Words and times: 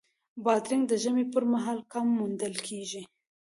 بادرنګ 0.43 0.83
د 0.87 0.93
ژمي 1.03 1.25
پر 1.33 1.43
مهال 1.51 1.79
کم 1.91 2.05
موندل 2.17 2.55
کېږي. 2.67 3.01